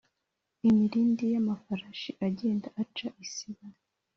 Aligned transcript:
imirindi 0.67 1.23
y’amafarashi 1.33 2.11
agenda 2.27 2.67
aca 2.81 3.07
isibo 3.23 3.65